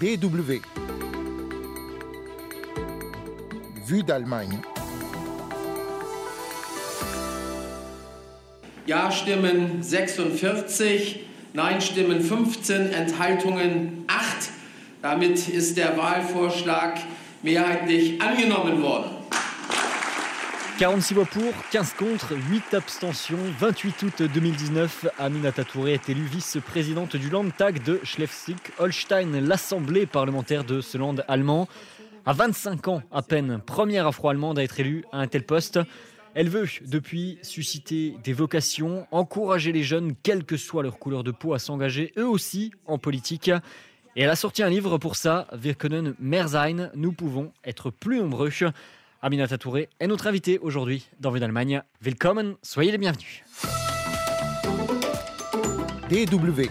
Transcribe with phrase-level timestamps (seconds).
[0.00, 0.60] DW.
[3.86, 4.60] Vue d'Allemagne.
[8.84, 11.20] Ja-Stimmen 46,
[11.54, 14.50] Nein-Stimmen 15, Enthaltungen 8.
[15.00, 16.98] Damit ist der Wahlvorschlag
[17.42, 19.15] mehrheitlich angenommen worden.
[20.78, 23.38] 46 voix pour, 15 contre, 8 abstentions.
[23.58, 30.82] 28 août 2019, Aminata Touré est élue vice-présidente du Landtag de Schleswig-Holstein, l'assemblée parlementaire de
[30.82, 31.66] ce land allemand.
[32.26, 35.80] À 25 ans à peine, première afro-allemande à être élue à un tel poste.
[36.34, 41.30] Elle veut, depuis, susciter des vocations, encourager les jeunes, quelle que soit leur couleur de
[41.30, 43.50] peau, à s'engager eux aussi en politique.
[44.14, 47.90] Et elle a sorti un livre pour ça, Wir können mehr sein, nous pouvons être
[47.90, 48.50] plus nombreux.
[49.22, 51.82] Aminata Touré est notre invitée aujourd'hui dans Vue d'Allemagne.
[52.02, 53.42] Willkommen, soyez les bienvenus.
[56.10, 56.68] DW.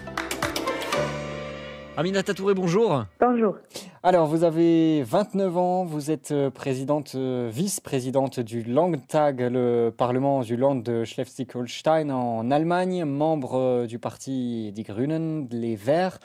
[1.97, 3.05] Aminata Touré, bonjour.
[3.19, 3.55] Bonjour.
[4.03, 10.41] Alors, vous avez 29 ans, vous êtes euh, présidente, euh, vice-présidente du Landtag, le parlement
[10.41, 16.19] du Land de Schleswig-Holstein en Allemagne, membre euh, du parti Die Grünen, les Verts.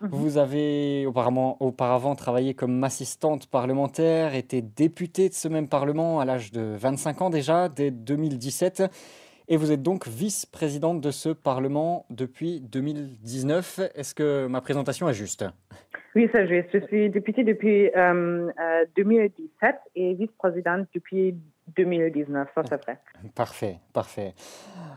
[0.00, 6.24] Vous avez auparavant, auparavant travaillé comme assistante parlementaire, été députée de ce même parlement à
[6.24, 8.84] l'âge de 25 ans déjà, dès 2017.
[9.48, 13.80] Et vous êtes donc vice-présidente de ce Parlement depuis 2019.
[13.94, 15.44] Est-ce que ma présentation est juste?
[16.14, 16.68] Oui, c'est juste.
[16.72, 21.34] Je suis députée depuis euh, euh, 2017 et vice-présidente depuis
[21.76, 22.98] 2019, ça c'est vrai.
[23.34, 24.34] Parfait, parfait.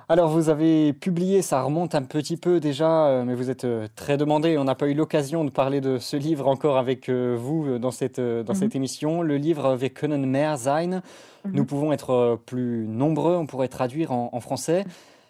[0.09, 3.87] Alors vous avez publié, ça remonte un petit peu déjà, euh, mais vous êtes euh,
[3.95, 4.57] très demandé.
[4.57, 7.79] On n'a pas eu l'occasion de parler de ce livre encore avec euh, vous euh,
[7.79, 9.21] dans cette, euh, dans cette émission.
[9.21, 11.01] Le livre Wir können mehr sein.
[11.45, 14.83] Nous pouvons être euh, plus nombreux, on pourrait traduire en, en français.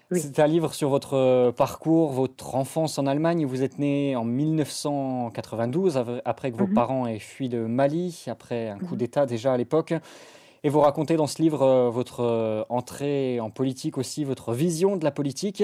[0.09, 0.21] Oui.
[0.21, 3.45] C'est un livre sur votre euh, parcours, votre enfance en Allemagne.
[3.45, 6.73] Vous êtes né en 1992, av- après que vos Mhm.
[6.73, 9.93] parents aient fui de Mali, après un coup d'État déjà à l'époque.
[10.63, 14.95] Et vous racontez dans ce livre euh, votre euh, entrée en politique aussi, votre vision
[14.95, 15.63] de la politique.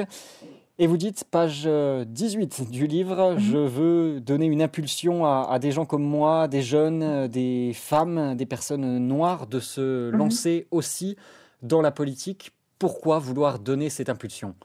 [0.78, 5.58] Et vous dites, page euh, 18 du livre, je veux donner une impulsion à, à
[5.60, 10.18] des gens comme moi, des jeunes, des femmes, des personnes noires, de se Mhm.
[10.18, 11.16] lancer aussi
[11.62, 12.52] dans la politique.
[12.80, 14.56] Pourquoi vouloir donner cette impulsion?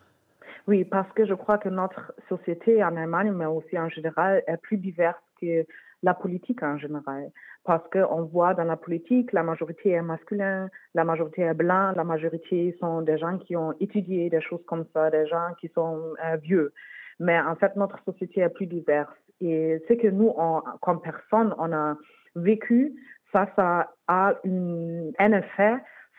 [0.67, 4.59] Oui, parce que je crois que notre société en Allemagne, mais aussi en général, est
[4.59, 5.65] plus diverse que
[6.03, 7.31] la politique en général.
[7.65, 12.05] Parce qu'on voit dans la politique, la majorité est masculin, la majorité est blanc, la
[12.05, 16.15] majorité sont des gens qui ont étudié des choses comme ça, des gens qui sont
[16.25, 16.73] euh, vieux.
[17.19, 19.17] Mais en fait, notre société est plus diverse.
[19.41, 21.97] Et ce que nous, on, comme personne, on a
[22.37, 22.95] vécu,
[23.33, 25.75] ça, ça a un effet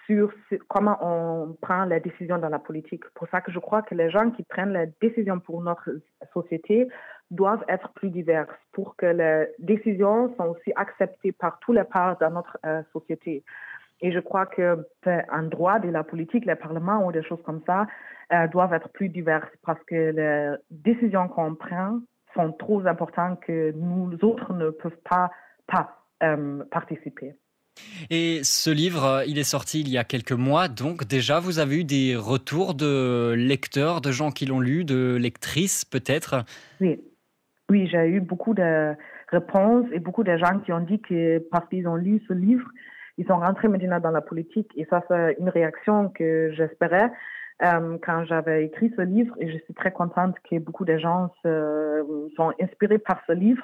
[0.09, 0.33] sur
[0.69, 3.03] comment on prend les décisions dans la politique.
[3.13, 5.91] Pour ça que je crois que les gens qui prennent les décisions pour notre
[6.33, 6.87] société
[7.29, 12.17] doivent être plus diverses pour que les décisions sont aussi acceptées par tous les parts
[12.17, 13.43] dans notre euh, société.
[14.01, 17.43] Et je crois que c'est un droit de la politique, les parlements ou des choses
[17.43, 17.85] comme ça
[18.33, 21.99] euh, doivent être plus diverses parce que les décisions qu'on prend
[22.33, 25.29] sont trop importantes que nous autres ne peuvent pas,
[25.67, 27.35] pas euh, participer.
[28.09, 31.59] Et ce livre, euh, il est sorti il y a quelques mois, donc déjà vous
[31.59, 36.45] avez eu des retours de lecteurs, de gens qui l'ont lu, de lectrices peut-être?
[36.81, 37.00] Oui,
[37.69, 38.94] oui j'ai eu beaucoup de
[39.29, 42.68] réponses et beaucoup de gens qui ont dit que parce qu'ils ont lu ce livre,
[43.19, 44.72] ils sont rentrés maintenant dans la politique.
[44.78, 47.12] Et ça, c'est une réaction que j'espérais
[47.62, 49.35] euh, quand j'avais écrit ce livre.
[49.39, 53.63] Et je suis très contente que beaucoup de gens se, sont inspirés par ce livre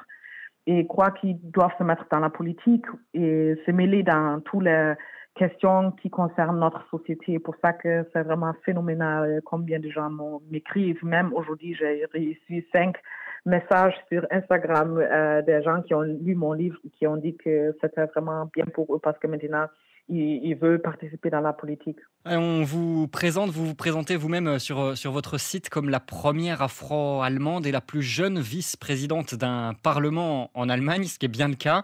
[0.67, 4.93] et croient qu'ils doivent se mettre dans la politique et se mêler dans toutes les
[5.35, 7.39] questions qui concernent notre société.
[7.39, 10.09] Pour ça que c'est vraiment phénoménal combien de gens
[10.49, 11.03] m'écrivent.
[11.03, 12.95] Même aujourd'hui, j'ai reçu cinq
[13.45, 17.75] messages sur Instagram euh, des gens qui ont lu mon livre qui ont dit que
[17.81, 19.67] c'était vraiment bien pour eux parce que maintenant,
[20.07, 21.97] ils veulent participer dans la politique.
[22.29, 26.61] Et On vous présente, vous vous présentez vous-même sur, sur votre site comme la première
[26.61, 31.55] afro-allemande et la plus jeune vice-présidente d'un parlement en Allemagne, ce qui est bien le
[31.55, 31.83] cas.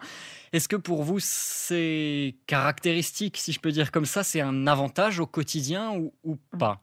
[0.54, 5.20] Est-ce que pour vous, ces caractéristiques, si je peux dire comme ça, c'est un avantage
[5.20, 6.82] au quotidien ou, ou pas?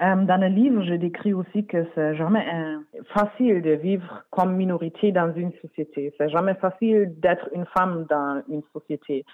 [0.00, 2.78] Euh, dans le livre, je décris aussi que c'est jamais euh,
[3.14, 6.12] facile de vivre comme minorité dans une société.
[6.18, 9.24] C'est jamais facile d'être une femme dans une société.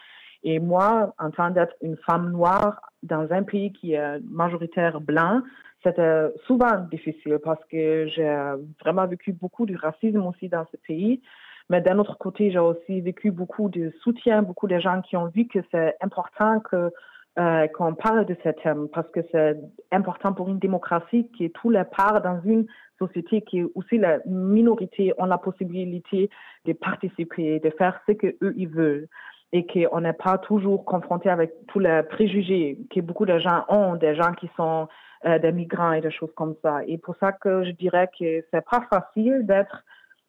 [0.43, 5.43] Et moi, en tant d'être une femme noire dans un pays qui est majoritaire blanc,
[5.83, 11.23] c'était souvent difficile parce que j'ai vraiment vécu beaucoup de racisme aussi dans ce pays.
[11.71, 15.29] Mais d'un autre côté, j'ai aussi vécu beaucoup de soutien, beaucoup de gens qui ont
[15.29, 16.91] vu que c'est important que
[17.39, 19.57] euh, qu'on parle de ce thème parce que c'est
[19.93, 22.67] important pour une démocratie qui est tous les parts dans une
[22.99, 26.29] société qui est aussi la minorité ont la possibilité
[26.65, 29.07] de participer, de faire ce que eux ils veulent
[29.53, 33.97] et qu'on n'est pas toujours confronté avec tous les préjugés que beaucoup de gens ont,
[33.97, 34.89] des gens qui sont
[35.27, 36.81] euh, des migrants et des choses comme ça.
[36.87, 39.85] Et pour ça que je dirais que c'est pas facile d'être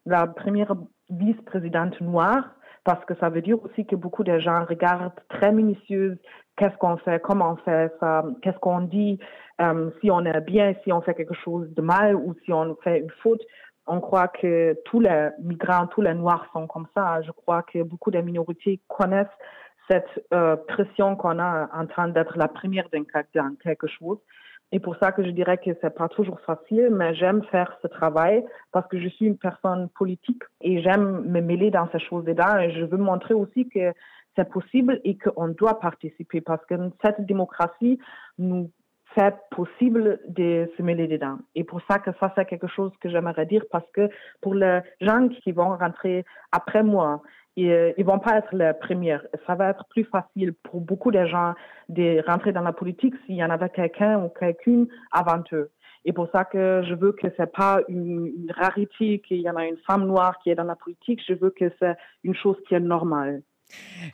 [0.06, 0.74] la première
[1.10, 2.44] vice-présidente noire
[2.84, 6.18] parce que ça veut dire aussi que beaucoup de gens regardent très minutieusement
[6.56, 9.18] qu'est-ce qu'on fait, comment on fait ça, qu'est-ce qu'on dit,
[9.60, 12.76] euh, si on est bien, si on fait quelque chose de mal ou si on
[12.82, 13.40] fait une faute.
[13.86, 17.20] On croit que tous les migrants, tous les noirs sont comme ça.
[17.22, 19.26] Je crois que beaucoup de minorités connaissent
[19.90, 22.88] cette euh, pression qu'on a en train d'être la première
[23.34, 24.18] dans quelque chose.
[24.74, 27.88] Et pour ça que je dirais que c'est pas toujours facile, mais j'aime faire ce
[27.88, 28.42] travail
[28.72, 32.64] parce que je suis une personne politique et j'aime me mêler dans ces choses-là.
[32.64, 33.92] Et je veux montrer aussi que
[34.34, 36.74] c'est possible et qu'on doit participer parce que
[37.04, 37.98] cette démocratie
[38.38, 38.70] nous
[39.14, 41.38] fait possible de se mêler dedans.
[41.54, 44.08] Et pour ça que ça, c'est quelque chose que j'aimerais dire parce que
[44.40, 47.22] pour les gens qui vont rentrer après moi,
[47.56, 49.22] ils, ils vont pas être les premières.
[49.46, 51.54] Ça va être plus facile pour beaucoup de gens
[51.88, 55.70] de rentrer dans la politique s'il y en avait quelqu'un ou quelqu'une avant eux.
[56.04, 59.56] Et pour ça que je veux que c'est pas une, une rarité qu'il y en
[59.56, 61.20] a une femme noire qui est dans la politique.
[61.26, 63.42] Je veux que c'est une chose qui est normale.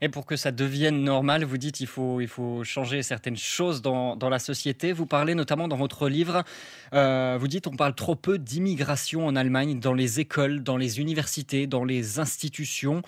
[0.01, 3.83] Et pour que ça devienne normal, vous dites il faut, il faut changer certaines choses
[3.83, 4.93] dans, la société.
[4.93, 6.45] Vous parlez notamment dans votre livre,
[6.93, 11.01] euh, vous dites on parle trop peu d'immigration en Allemagne dans les écoles, dans les
[11.01, 13.03] universités, dans les institutions.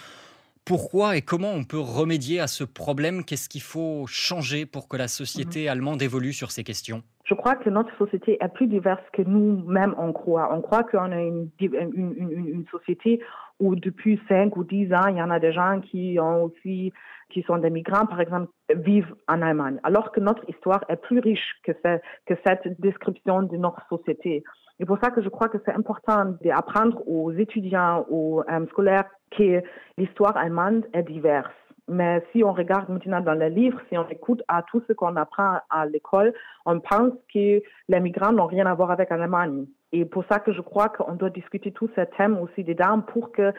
[0.64, 3.24] Pourquoi et comment on peut remédier à ce problème?
[3.24, 7.02] Qu'est-ce qu'il faut changer pour que la société allemande évolue sur ces questions?
[7.24, 10.52] Je crois que notre société est plus diverse que nous-mêmes on croit.
[10.52, 13.20] On croit qu'on a une, une, une, une, société
[13.60, 16.92] où depuis 5 ou 10 ans, il y en a des gens qui ont aussi,
[17.30, 19.78] qui sont des migrants, par exemple, vivent en Allemagne.
[19.84, 24.42] Alors que notre histoire est plus riche que, ce, que cette description de notre société.
[24.80, 29.04] C'est pour ça que je crois que c'est important d'apprendre aux étudiants, aux euh, scolaires,
[29.30, 29.62] que
[29.98, 31.52] l'histoire allemande est diverse.
[31.86, 35.16] Mais si on regarde maintenant dans les livres, si on écoute à tout ce qu'on
[35.16, 36.32] apprend à l'école,
[36.64, 39.66] on pense que les migrants n'ont rien à voir avec l'Allemagne.
[39.92, 43.32] Et pour ça que je crois qu'on doit discuter tous ces thèmes aussi dedans pour
[43.32, 43.52] que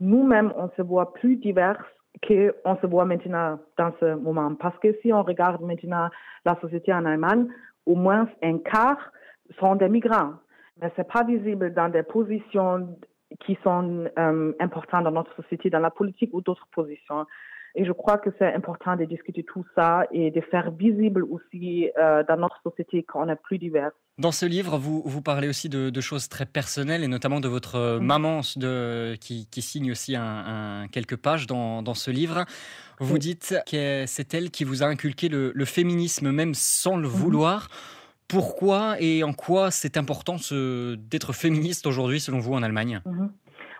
[0.00, 1.80] nous-mêmes, on se voit plus divers
[2.26, 4.52] qu'on se voit maintenant dans ce moment.
[4.56, 6.08] Parce que si on regarde maintenant
[6.44, 7.46] la société en Allemagne,
[7.84, 9.12] au moins un quart
[9.60, 10.32] sont des migrants.
[10.80, 12.96] Mais c'est pas visible dans des positions
[13.44, 17.26] qui sont euh, importantes dans notre société, dans la politique ou d'autres positions.
[17.78, 21.90] Et je crois que c'est important de discuter tout ça et de faire visible aussi
[21.98, 23.90] euh, dans notre société qu'on est plus divers.
[24.16, 27.48] Dans ce livre, vous, vous parlez aussi de, de, choses très personnelles et notamment de
[27.48, 28.02] votre mm.
[28.02, 30.22] maman de, qui, qui, signe aussi un,
[30.82, 32.46] un, quelques pages dans, dans, ce livre.
[32.98, 37.08] Vous dites que c'est elle qui vous a inculqué le, le féminisme même sans le
[37.08, 37.10] mm.
[37.10, 37.68] vouloir.
[38.28, 40.36] Pourquoi et en quoi c'est important
[41.10, 43.00] d'être féministe aujourd'hui selon vous en Allemagne?
[43.06, 43.28] Mm-hmm.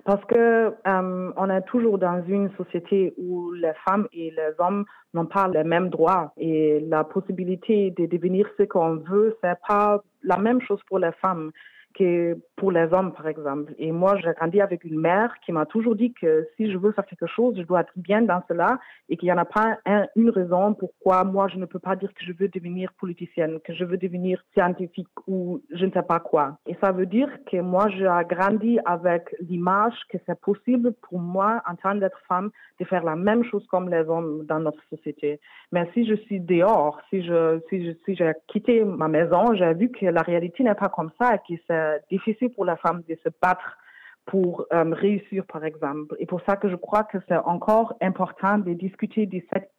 [0.05, 4.85] Parce que euh, on est toujours dans une société où les femmes et les hommes
[5.15, 6.33] n'ont pas les mêmes droits.
[6.37, 11.11] Et la possibilité de devenir ce qu'on veut, c'est pas la même chose pour les
[11.21, 11.51] femmes
[11.97, 13.75] que pour les hommes, par exemple.
[13.79, 16.93] Et moi, j'ai grandi avec une mère qui m'a toujours dit que si je veux
[16.93, 18.79] faire quelque chose, je dois être bien dans cela
[19.09, 21.97] et qu'il n'y en a pas un, une raison pourquoi moi, je ne peux pas
[21.97, 26.03] dire que je veux devenir politicienne, que je veux devenir scientifique ou je ne sais
[26.03, 26.59] pas quoi.
[26.67, 31.63] Et ça veut dire que moi, j'ai grandi avec l'image que c'est possible pour moi,
[31.69, 32.51] en tant d'être femme,
[32.81, 35.41] de faire la même chose comme les hommes dans notre société.
[35.73, 39.75] Mais si je suis dehors, si je, si je, si j'ai quitté ma maison, j'ai
[39.75, 42.77] vu que la réalité n'est pas comme ça et que c'est euh, difficile pour la
[42.77, 43.79] femme de se battre
[44.27, 46.17] pour euh, réussir, par exemple.
[46.19, 49.71] Et pour ça que je crois que c'est encore important de discuter de cette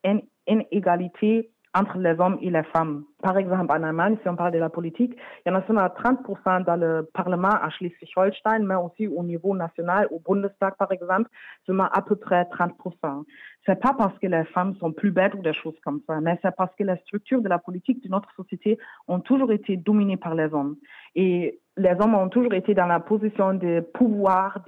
[0.47, 3.03] inégalité entre les hommes et les femmes.
[3.21, 5.13] Par exemple, en Allemagne, si on parle de la politique,
[5.45, 9.55] il y en a seulement 30% dans le Parlement à Schleswig-Holstein, mais aussi au niveau
[9.55, 11.29] national, au Bundestag, par exemple,
[11.65, 13.23] seulement à peu près 30%.
[13.65, 16.39] C'est pas parce que les femmes sont plus bêtes ou des choses comme ça, mais
[16.41, 20.17] c'est parce que les structures de la politique de notre société ont toujours été dominées
[20.17, 20.77] par les hommes.
[21.15, 24.59] Et les hommes ont toujours été dans la position de pouvoir,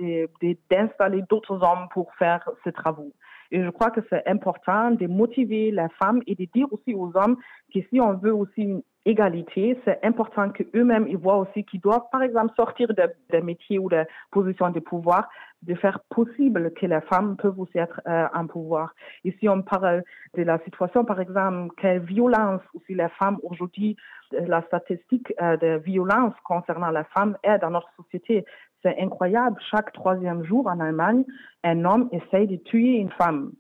[0.70, 3.14] d'installer d'autres hommes pour faire ces travaux.
[3.52, 7.12] Et je crois que c'est important de motiver les femmes et de dire aussi aux
[7.16, 7.38] hommes
[7.74, 12.10] que si on veut aussi une égalité, c'est important qu'eux-mêmes ils voient aussi qu'ils doivent,
[12.12, 15.30] par exemple, sortir des métiers ou des positions de pouvoir,
[15.64, 18.94] de faire possible que les femmes peuvent aussi être euh, en pouvoir.
[19.26, 20.04] Et si on parle
[20.36, 23.96] de la situation, par exemple, quelle violence aussi les femmes aujourd'hui,
[24.32, 28.46] la statistique euh, de violence concernant les femmes est dans notre société.
[28.84, 29.58] C'est incroyable.
[29.72, 31.26] Chaque troisième jour en Allemagne,
[31.64, 33.52] un homme essaye de tuer une femme.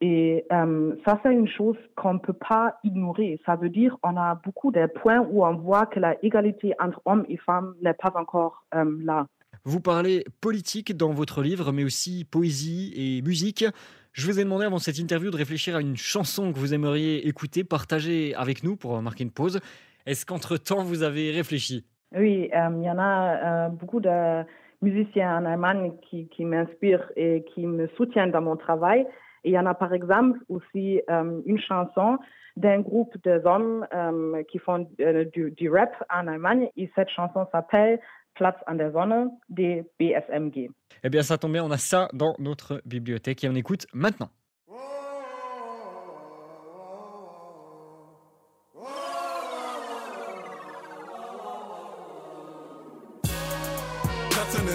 [0.00, 3.38] Et euh, ça, c'est une chose qu'on ne peut pas ignorer.
[3.44, 7.02] Ça veut dire qu'on a beaucoup de points où on voit que la égalité entre
[7.04, 9.26] hommes et femmes n'est pas encore euh, là.
[9.64, 13.64] Vous parlez politique dans votre livre, mais aussi poésie et musique.
[14.12, 17.28] Je vous ai demandé avant cette interview de réfléchir à une chanson que vous aimeriez
[17.28, 19.60] écouter, partager avec nous pour marquer une pause.
[20.06, 21.84] Est-ce qu'entre-temps, vous avez réfléchi?
[22.14, 24.44] Oui, euh, il y en a beaucoup de
[24.82, 29.06] musiciens en Allemagne qui, m'inspirent et qui me soutiennent dans mon travail.
[29.44, 32.18] Et il y en a par exemple aussi euh, une chanson
[32.56, 36.68] d'un groupe d'hommes euh, qui font euh, du, du, rap en Allemagne.
[36.76, 38.00] Et cette chanson s'appelle
[38.34, 40.70] Platz an der Sonne des BSMG.
[41.02, 44.30] Eh bien, ça tombe bien, on a ça dans notre bibliothèque et on écoute maintenant.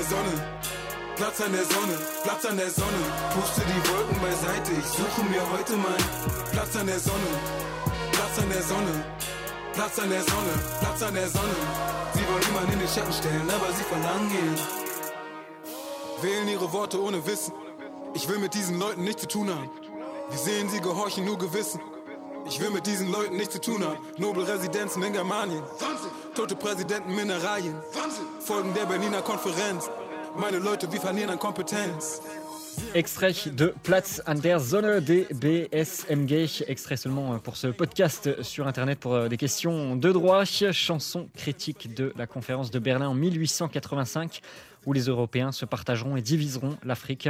[0.09, 0.35] Sonne,
[1.15, 3.01] Platz an der Sonne, Platz an der Sonne.
[3.33, 6.03] Puste die Wolken beiseite, ich suche mir heute mein
[6.51, 7.31] Platz an der Sonne,
[8.12, 9.05] Platz an der Sonne,
[9.74, 11.55] Platz an der Sonne, Platz an der Sonne.
[12.13, 14.55] Sie wollen niemanden in den Schatten stellen, aber sie verlangen ihn.
[16.21, 17.53] Wählen ihre Worte ohne Wissen.
[18.13, 19.69] Ich will mit diesen Leuten nichts zu tun haben.
[20.29, 21.81] Wir sehen sie gehorchen nur Gewissen.
[22.47, 23.97] Ich will mit diesen Leuten nichts zu tun haben.
[24.17, 25.63] Nobelresidenzen in Germanien.
[26.35, 27.75] Tote Präsidenten, Mineralien.
[28.39, 29.89] Folgen der Berliner Konferenz.
[30.37, 32.21] Meine Leute, wir verlieren an Kompetenz.
[32.93, 38.99] Extrait de Platz an der Sonne des BSMG, extrait seulement pour ce podcast sur Internet
[38.99, 44.41] pour des questions de droit, chanson critique de la conférence de Berlin en 1885
[44.85, 47.29] où les Européens se partageront et diviseront l'Afrique.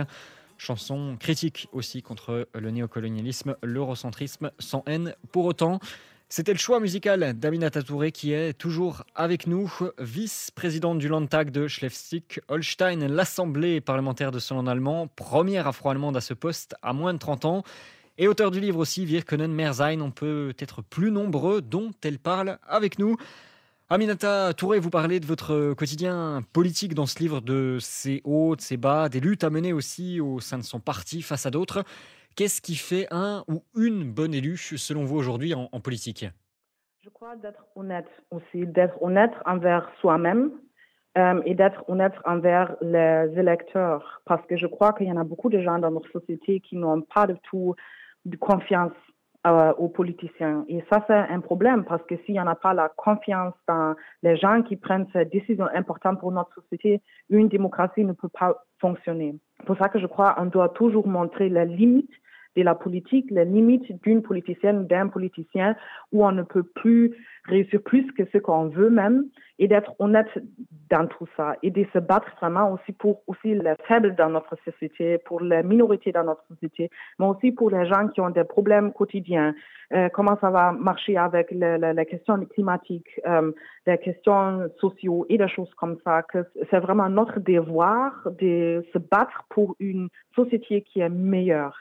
[0.57, 5.79] Chanson critique aussi contre le néocolonialisme, l'eurocentrisme, sans haine pour autant.
[6.27, 11.67] C'était le choix musical d'Aminata Touré qui est toujours avec nous, vice-présidente du Landtag de
[11.67, 17.45] Schleswig-Holstein, l'Assemblée parlementaire de son allemand, première afro-allemande à ce poste à moins de 30
[17.45, 17.63] ans,
[18.17, 21.91] et auteur du livre aussi, Wir können mehr sein, on peut être plus nombreux, dont
[22.01, 23.17] elle parle avec nous.
[23.87, 28.61] Aminata Touré, vous parlez de votre quotidien politique dans ce livre, de ses hauts, de
[28.61, 31.83] ses bas, des luttes à mener aussi au sein de son parti face à d'autres.
[32.35, 36.25] Qu'est-ce qui fait un ou une bonne élue, selon vous, aujourd'hui en, en, politique?
[37.03, 40.53] Je crois d'être honnête aussi, d'être honnête envers soi-même
[41.19, 44.23] euh, et d'être honnête envers les électeurs.
[44.25, 46.75] Parce que je crois qu'il y en a beaucoup de gens dans notre société qui
[46.75, 47.75] n'ont pas du tout
[48.25, 48.93] de confiance
[49.45, 50.65] euh, aux politiciens.
[50.67, 53.95] Et ça, c'est un problème parce que s'il n'y en a pas la confiance dans
[54.23, 58.55] les gens qui prennent ces décisions importantes pour notre société, une démocratie ne peut pas
[58.79, 59.35] fonctionner.
[59.59, 62.11] C'est pour ça que je crois qu'on doit toujours montrer les limites
[62.55, 65.75] de la politique, les limites d'une politicienne, d'un politicien,
[66.11, 67.13] où on ne peut plus
[67.45, 69.25] réussir plus que ce qu'on veut même,
[69.59, 70.27] et d'être honnête
[70.89, 74.55] dans tout ça, et de se battre vraiment aussi pour aussi les faibles dans notre
[74.63, 78.43] société, pour les minorités dans notre société, mais aussi pour les gens qui ont des
[78.43, 79.53] problèmes quotidiens.
[79.93, 83.51] Euh, comment ça va marcher avec les questions climatiques, euh,
[83.85, 88.97] les questions sociaux et des choses comme ça, que c'est vraiment notre devoir de se
[88.97, 91.77] battre pour une société qui est meilleure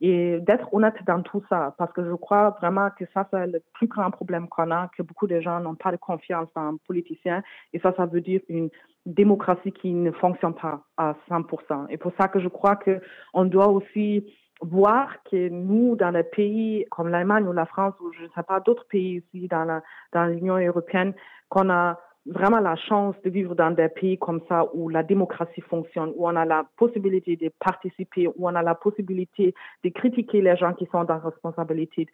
[0.00, 3.62] et d'être honnête dans tout ça, parce que je crois vraiment que ça, c'est le
[3.74, 6.76] plus grand problème qu'on a, que beaucoup de gens n'ont pas de confiance dans un
[6.86, 8.68] politicien, et ça, ça veut dire une
[9.06, 11.86] démocratie qui ne fonctionne pas à 100%.
[11.90, 13.00] Et pour ça que je crois que
[13.32, 14.26] on doit aussi
[14.60, 18.42] voir que nous, dans les pays comme l'Allemagne ou la France, ou je ne sais
[18.42, 21.14] pas, d'autres pays aussi dans la, dans l'Union européenne,
[21.48, 25.60] qu'on a vraiment la chance de vivre dans des pays comme ça où la démocratie
[25.60, 29.54] fonctionne, où on a la possibilité de participer, où on a la possibilité
[29.84, 32.06] de critiquer les gens qui sont dans la responsabilité,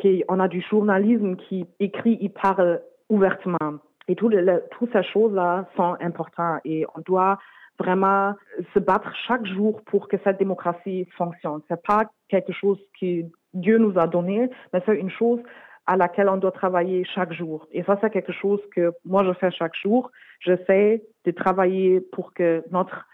[0.00, 3.78] qu'on a du journalisme qui écrit, il parle ouvertement.
[4.08, 4.34] Et toutes
[4.70, 7.38] tout ces choses-là sont importantes et on doit
[7.78, 8.34] vraiment
[8.72, 11.60] se battre chaque jour pour que cette démocratie fonctionne.
[11.68, 15.40] C'est pas quelque chose que Dieu nous a donné, mais c'est une chose
[15.86, 17.66] à laquelle on doit travailler chaque jour.
[17.72, 20.10] Et ça, c'est quelque chose que moi, je fais chaque jour.
[20.40, 23.06] J'essaie de travailler pour que notre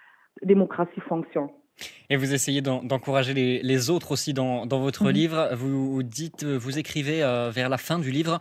[0.43, 1.50] démocratie fonctionne.
[2.11, 5.11] Et vous essayez d'encourager les, les, autres aussi dans, dans votre mmh.
[5.11, 5.51] livre.
[5.55, 8.39] Vous dites, vous écrivez euh, vers la fin du livre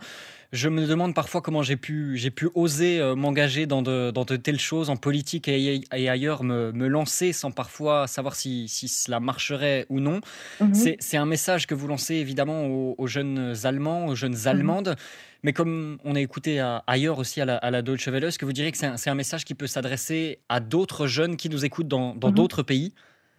[0.52, 4.24] je me demande parfois comment j'ai pu, j'ai pu oser euh, m'engager dans de, dans
[4.24, 8.68] de telles choses en politique et, et ailleurs, me, me, lancer sans parfois savoir si,
[8.68, 10.20] si cela marcherait ou non.
[10.60, 10.74] Mmh.
[11.00, 14.90] C'est un message que vous lancez évidemment aux, aux jeunes Allemands, aux jeunes Allemandes.
[14.90, 15.02] Mmh.
[15.44, 18.38] Mais comme on a écouté à, ailleurs aussi à la, à la Deutsche Welle, est-ce
[18.38, 21.48] que vous diriez que c'est un, un, message qui peut s'adresser à d'autres jeunes qui
[21.48, 22.92] nous écoutent dans d'autres pays?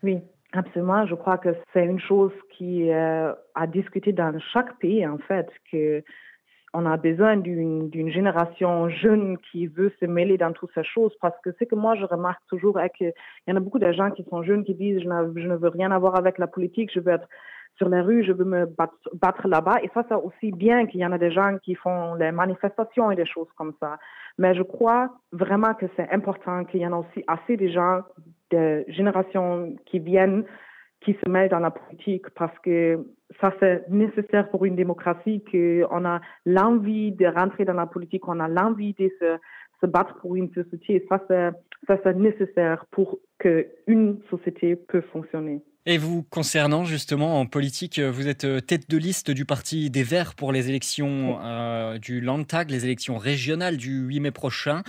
[0.03, 0.19] Oui,
[0.51, 1.05] absolument.
[1.07, 5.49] Je crois que c'est une chose qui euh, a discuté dans chaque pays, en fait,
[5.71, 6.03] que
[6.73, 11.39] on a besoin d'une génération jeune qui veut se mêler dans toutes ces choses parce
[11.43, 13.13] que ce que moi je remarque toujours est qu'il
[13.47, 15.91] y en a beaucoup de gens qui sont jeunes qui disent je, ne veux rien
[15.91, 17.27] avoir avec la politique, je veux être
[17.75, 19.77] sur les rues, je veux me battre, là-bas.
[19.81, 23.09] Et ça, c'est aussi bien qu'il y en a des gens qui font les manifestations
[23.09, 23.97] et des choses comme ça.
[24.37, 28.01] Mais je crois vraiment que c'est important qu'il y en a aussi assez de gens
[28.53, 30.43] de générations qui viennent
[31.03, 33.05] qui se mêlent dans la politique parce que
[33.41, 38.39] ça c'est nécessaire pour une démocratie qu'on a l'envie de rentrer dans la politique, on
[38.39, 39.37] a l'envie de se,
[39.81, 41.05] se, battre pour une société.
[41.09, 41.49] Ça c'est,
[41.87, 45.61] ça c'est nécessaire pour qu'une société peut fonctionner.
[45.85, 50.03] Et vous, concernant justement en politique, vous êtes euh, tête de liste du Parti des
[50.03, 54.83] Verts pour les élections euh, du Landtag, les élections régionales du 8 mai prochain.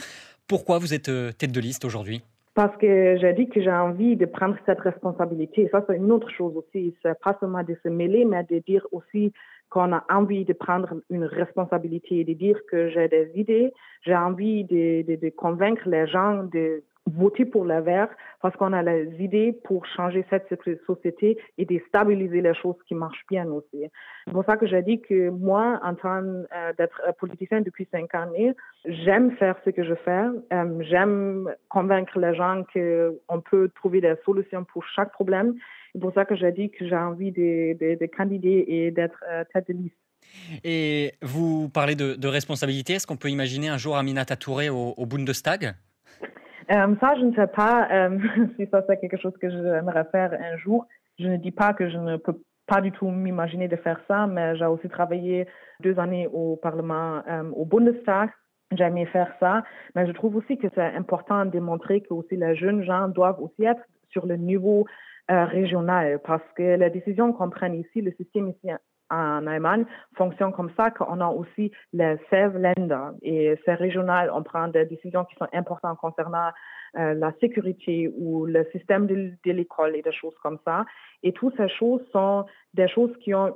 [0.47, 2.23] Pourquoi vous êtes euh, tête de liste aujourd'hui?
[2.55, 5.69] Parce que j'ai dit que j'ai envie de prendre cette responsabilité.
[5.73, 6.95] Ça, c'est une autre chose aussi.
[7.03, 9.33] C'est pas seulement de se mêler, mais de dire aussi
[9.71, 14.65] qu'on a envie de prendre une responsabilité, de dire que j'ai des idées, j'ai envie
[14.65, 18.09] de, de, de, convaincre les gens de voter pour le vert
[18.41, 20.49] parce qu'on a les idées pour changer cette
[20.87, 23.85] société et de stabiliser les choses qui marchent bien aussi.
[24.27, 28.15] C'est pour ça que j'ai dit que moi, en tant euh, d'être politicien depuis cinq
[28.15, 28.53] années,
[28.85, 30.25] j'aime faire ce que je fais.
[30.53, 35.55] Euh, j'aime convaincre les gens qu'on peut trouver des solutions pour chaque problème.
[35.93, 39.23] C'est pour ça que j'ai dit que j'ai envie de, de, de, candider et d'être
[39.31, 39.97] euh, tête de liste.
[40.65, 42.95] Et vous parlez de, responsabilité.
[42.95, 45.75] Est-ce qu'on peut imaginer un jour Aminata Touré au, Bundestag?
[46.69, 48.19] Ça, je ne sais pas euh,
[48.57, 50.87] si ça c'est quelque chose que j'aimerais faire un jour.
[51.19, 54.27] Je ne dis pas que je ne peux pas du tout m'imaginer de faire ça,
[54.27, 55.47] mais j'ai aussi travaillé
[55.81, 58.31] deux années au Parlement, euh, au Bundestag.
[58.77, 59.63] J'ai aimé faire ça,
[59.95, 63.41] mais je trouve aussi que c'est important de montrer que aussi les jeunes gens doivent
[63.41, 64.87] aussi être sur le niveau
[65.31, 68.71] euh, régional parce que les décisions qu'on prend ici, le système ici
[69.11, 69.85] en Allemagne
[70.17, 74.31] fonctionne comme ça qu'on a aussi les Länder et c'est régional.
[74.33, 76.51] On prend des décisions qui sont importantes concernant
[76.97, 80.85] euh, la sécurité ou le système de, l'école et des choses comme ça.
[81.23, 83.53] Et toutes ces choses sont des choses qui ont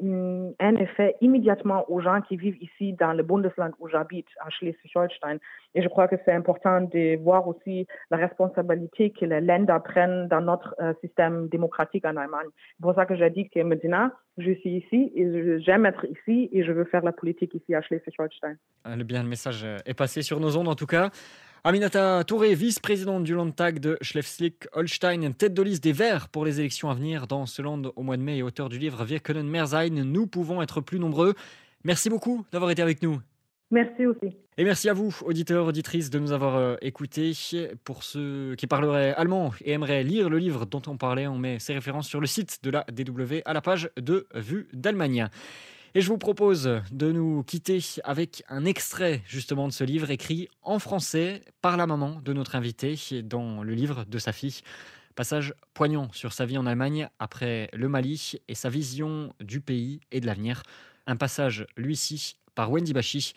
[0.59, 5.39] un effet immédiatement aux gens qui vivent ici dans le Bundesland où j'habite, à Schleswig-Holstein.
[5.75, 10.29] Et je crois que c'est important de voir aussi la responsabilité que les Länder prennent
[10.29, 12.49] dans notre euh, système démocratique en Allemagne.
[12.77, 16.49] C'est pour ça que j'ai dit que Medina, je suis ici et j'aime être ici
[16.53, 18.57] et je veux faire la politique ici à Schleswig-Holstein.
[18.87, 21.11] Le bien, le message est passé sur nos ondes en tout cas.
[21.65, 26.89] Aminata Touré, vice-présidente du Landtag de Schleswig-Holstein, tête de liste des Verts pour les élections
[26.89, 29.49] à venir dans ce land au mois de mai et auteur du livre Wir können
[29.49, 29.91] mehr sein.
[29.91, 31.35] Nous pouvons être plus nombreux.
[31.83, 33.21] Merci beaucoup d'avoir été avec nous.
[33.73, 34.37] Merci aussi.
[34.57, 37.33] Et merci à vous, auditeurs, auditrices, de nous avoir euh, écoutés.
[37.83, 41.59] Pour ceux qui parleraient allemand et aimeraient lire le livre dont on parlait, on met
[41.59, 45.29] ses références sur le site de la DW à la page de Vue d'Allemagne.
[45.99, 50.49] Et je vous propose de nous quitter avec un extrait justement de ce livre écrit
[50.63, 54.61] en français par la maman de notre invité dans le livre de sa fille.
[55.17, 59.99] Passage poignant sur sa vie en Allemagne après le Mali et sa vision du pays
[60.13, 60.63] et de l'avenir.
[61.09, 63.33] Un passage, lui-ci, par Wendy Bachi.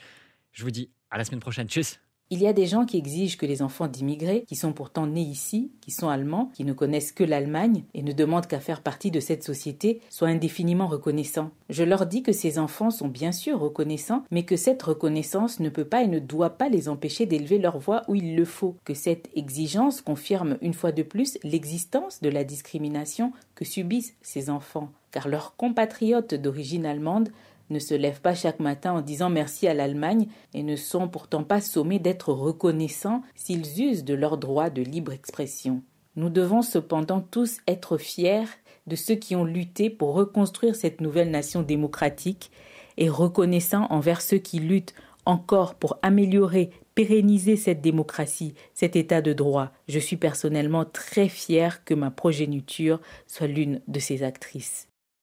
[0.51, 1.67] Je vous dis à la semaine prochaine.
[1.67, 1.99] Tchuss
[2.31, 5.21] il y a des gens qui exigent que les enfants d'immigrés, qui sont pourtant nés
[5.21, 9.11] ici, qui sont allemands, qui ne connaissent que l'Allemagne et ne demandent qu'à faire partie
[9.11, 11.51] de cette société, soient indéfiniment reconnaissants.
[11.69, 15.67] Je leur dis que ces enfants sont bien sûr reconnaissants, mais que cette reconnaissance ne
[15.67, 18.77] peut pas et ne doit pas les empêcher d'élever leur voix où il le faut,
[18.85, 24.49] que cette exigence confirme une fois de plus l'existence de la discrimination que subissent ces
[24.49, 27.29] enfants, car leurs compatriotes d'origine allemande
[27.71, 31.43] ne se lèvent pas chaque matin en disant merci à l'Allemagne et ne sont pourtant
[31.43, 35.81] pas sommés d'être reconnaissants s'ils usent de leur droit de libre expression.
[36.15, 38.43] Nous devons cependant tous être fiers
[38.87, 42.51] de ceux qui ont lutté pour reconstruire cette nouvelle nation démocratique
[42.97, 44.93] et reconnaissants envers ceux qui luttent
[45.25, 49.71] encore pour améliorer, pérenniser cette démocratie, cet état de droit.
[49.87, 54.90] Je suis personnellement très fier que ma progéniture soit l'une de ces actrices.